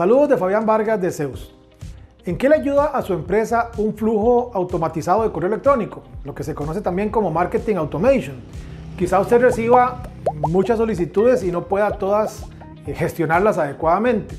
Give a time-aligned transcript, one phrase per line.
[0.00, 1.54] Saludos de Fabián Vargas de Zeus.
[2.24, 6.02] ¿En qué le ayuda a su empresa un flujo automatizado de correo electrónico?
[6.24, 8.36] Lo que se conoce también como marketing automation.
[8.96, 10.04] Quizá usted reciba
[10.48, 12.46] muchas solicitudes y no pueda todas
[12.86, 14.36] eh, gestionarlas adecuadamente.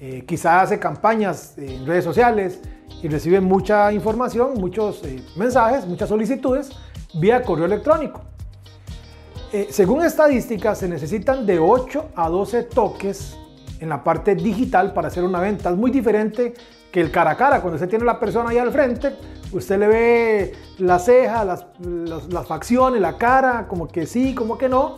[0.00, 2.60] Eh, quizá hace campañas en redes sociales
[3.00, 6.70] y recibe mucha información, muchos eh, mensajes, muchas solicitudes
[7.14, 8.22] vía correo electrónico.
[9.70, 13.38] según estadísticas, se necesitan de 8 a 12 toques
[13.80, 15.70] en la parte digital para hacer una venta.
[15.70, 16.54] Es muy diferente
[16.90, 19.14] que el cara a cara, cuando usted tiene a la persona ahí al frente,
[19.52, 24.68] usted le ve la ceja, las, las, facciones, la cara, como que sí, como que
[24.68, 24.96] no.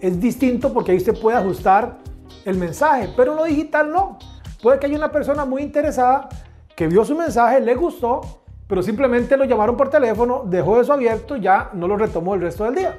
[0.00, 1.98] Es distinto porque ahí usted puede ajustar
[2.44, 4.18] el mensaje, pero en lo digital no.
[4.62, 6.28] Puede que haya una persona muy interesada
[6.76, 11.36] que vio su mensaje, le gustó, pero simplemente lo llamaron por teléfono, dejó eso abierto,
[11.36, 12.98] ya no lo retomó el resto del día.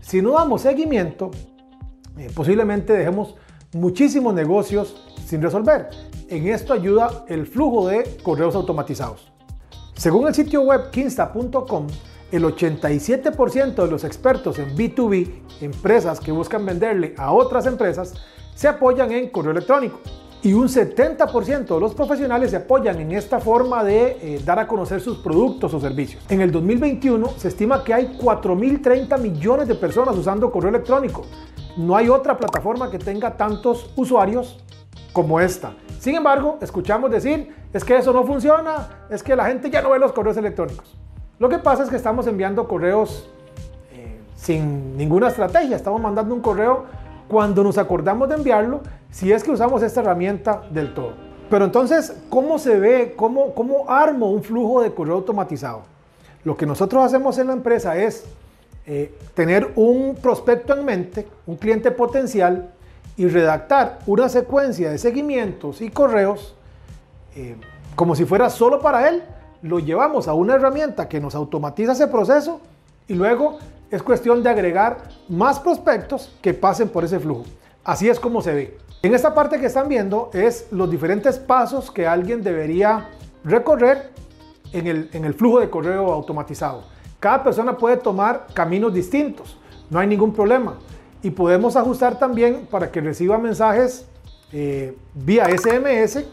[0.00, 1.30] Si no damos seguimiento,
[2.18, 3.36] eh, posiblemente dejemos
[3.72, 5.88] muchísimos negocios sin resolver.
[6.28, 9.32] En esto ayuda el flujo de correos automatizados.
[9.94, 11.86] Según el sitio web kinsta.com,
[12.30, 18.14] el 87% de los expertos en B2B, empresas que buscan venderle a otras empresas,
[18.54, 20.00] se apoyan en correo electrónico.
[20.42, 24.66] Y un 70% de los profesionales se apoyan en esta forma de eh, dar a
[24.66, 26.20] conocer sus productos o servicios.
[26.28, 31.24] En el 2021 se estima que hay 4.030 millones de personas usando correo electrónico,
[31.76, 34.62] no hay otra plataforma que tenga tantos usuarios
[35.12, 35.74] como esta.
[35.98, 39.90] Sin embargo, escuchamos decir, es que eso no funciona, es que la gente ya no
[39.90, 40.96] ve los correos electrónicos.
[41.38, 43.28] Lo que pasa es que estamos enviando correos
[43.92, 46.84] eh, sin ninguna estrategia, estamos mandando un correo
[47.28, 51.12] cuando nos acordamos de enviarlo, si es que usamos esta herramienta del todo.
[51.48, 55.82] Pero entonces, ¿cómo se ve, cómo, cómo armo un flujo de correo automatizado?
[56.44, 58.24] Lo que nosotros hacemos en la empresa es
[58.86, 62.72] eh, tener un prospecto en mente, un cliente potencial,
[63.16, 66.54] y redactar una secuencia de seguimientos y correos
[67.34, 67.56] eh,
[67.94, 69.22] como si fuera solo para él,
[69.62, 72.60] lo llevamos a una herramienta que nos automatiza ese proceso
[73.06, 73.58] y luego
[73.90, 74.98] es cuestión de agregar
[75.28, 77.44] más prospectos que pasen por ese flujo.
[77.84, 78.78] Así es como se ve.
[79.02, 83.08] En esta parte que están viendo es los diferentes pasos que alguien debería
[83.44, 84.10] recorrer
[84.72, 86.84] en el, en el flujo de correo automatizado.
[87.22, 89.56] Cada persona puede tomar caminos distintos,
[89.88, 90.74] no hay ningún problema.
[91.22, 94.08] Y podemos ajustar también para que reciba mensajes
[94.52, 96.24] eh, vía SMS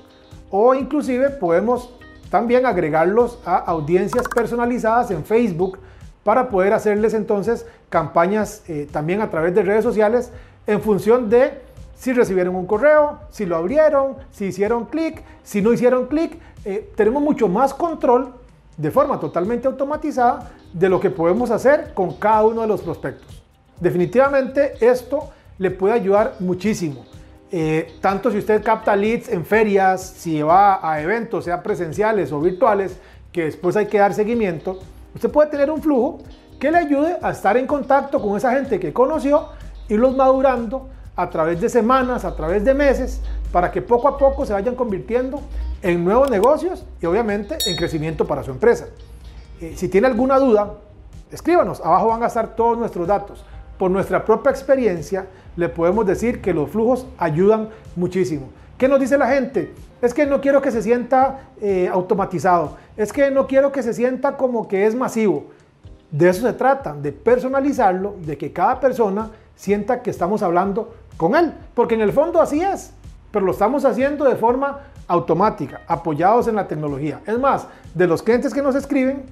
[0.50, 1.94] o inclusive podemos
[2.32, 5.78] también agregarlos a audiencias personalizadas en Facebook
[6.24, 10.32] para poder hacerles entonces campañas eh, también a través de redes sociales
[10.66, 11.62] en función de
[11.94, 16.40] si recibieron un correo, si lo abrieron, si hicieron clic, si no hicieron clic.
[16.66, 18.34] Eh, tenemos mucho más control
[18.80, 23.44] de forma totalmente automatizada de lo que podemos hacer con cada uno de los prospectos.
[23.78, 27.06] Definitivamente esto le puede ayudar muchísimo.
[27.52, 32.40] Eh, tanto si usted capta leads en ferias, si va a eventos, sea presenciales o
[32.40, 32.98] virtuales,
[33.34, 34.80] que después hay que dar seguimiento,
[35.14, 36.20] usted puede tener un flujo
[36.58, 39.50] que le ayude a estar en contacto con esa gente que conoció,
[39.90, 40.88] irlos madurando
[41.20, 43.20] a través de semanas, a través de meses,
[43.52, 45.42] para que poco a poco se vayan convirtiendo
[45.82, 48.88] en nuevos negocios y obviamente en crecimiento para su empresa.
[49.60, 50.76] Eh, si tiene alguna duda,
[51.30, 53.44] escríbanos, abajo van a estar todos nuestros datos.
[53.78, 58.48] Por nuestra propia experiencia, le podemos decir que los flujos ayudan muchísimo.
[58.78, 59.74] ¿Qué nos dice la gente?
[60.02, 63.94] Es que no quiero que se sienta eh, automatizado, es que no quiero que se
[63.94, 65.48] sienta como que es masivo.
[66.12, 71.36] De eso se trata, de personalizarlo, de que cada persona sienta que estamos hablando con
[71.36, 72.94] él, porque en el fondo así es,
[73.30, 77.20] pero lo estamos haciendo de forma automática, apoyados en la tecnología.
[77.26, 79.26] Es más, de los clientes que nos escriben,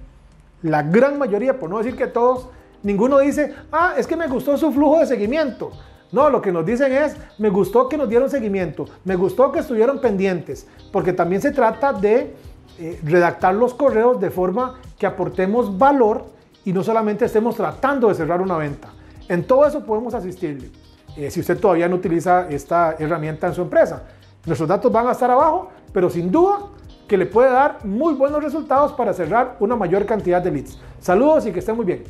[0.63, 2.49] la gran mayoría, por no decir que todos,
[2.83, 5.71] ninguno dice, ah, es que me gustó su flujo de seguimiento.
[6.11, 9.59] No, lo que nos dicen es, me gustó que nos dieron seguimiento, me gustó que
[9.59, 12.35] estuvieron pendientes, porque también se trata de
[12.79, 16.25] eh, redactar los correos de forma que aportemos valor
[16.65, 18.89] y no solamente estemos tratando de cerrar una venta.
[19.29, 20.71] En todo eso podemos asistirle.
[21.15, 24.03] Eh, si usted todavía no utiliza esta herramienta en su empresa.
[24.45, 26.59] Nuestros datos van a estar abajo, pero sin duda
[27.07, 30.77] que le puede dar muy buenos resultados para cerrar una mayor cantidad de leads.
[30.99, 32.03] Saludos y que estén muy bien.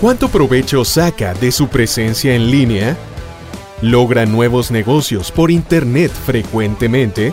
[0.00, 2.96] ¿Cuánto provecho saca de su presencia en línea?
[3.80, 7.32] ¿Logra nuevos negocios por Internet frecuentemente?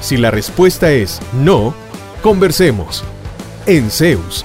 [0.00, 1.74] Si la respuesta es no,
[2.22, 3.04] conversemos.
[3.66, 4.44] En Zeus,